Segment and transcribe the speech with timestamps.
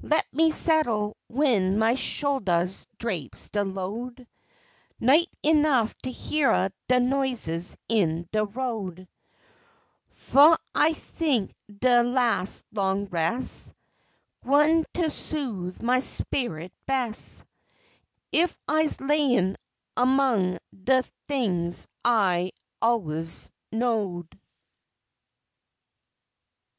[0.00, 4.26] Let me settle w'en my shouldahs draps dey load
[4.98, 9.06] Nigh enough to hyeah de noises in de road;
[10.08, 13.74] Fu' I t'ink de las' long res'
[14.42, 17.44] Gwine to soothe my sperrit bes'
[18.32, 19.58] If I's layin'
[19.98, 22.50] 'mong de t'ings I's
[22.80, 24.40] allus knowed.